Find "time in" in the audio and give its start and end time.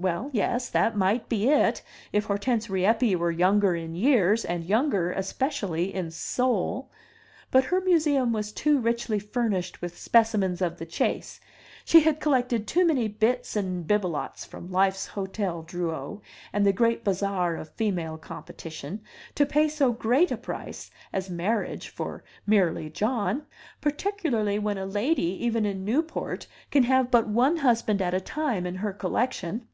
28.20-28.76